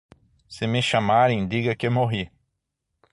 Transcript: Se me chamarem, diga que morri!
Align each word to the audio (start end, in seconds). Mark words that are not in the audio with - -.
Se 0.47 0.65
me 0.65 0.81
chamarem, 0.81 1.47
diga 1.51 1.75
que 1.75 1.87
morri! 1.99 2.23